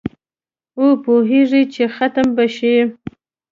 [0.77, 2.75] او پوهیږي چي ختم به شي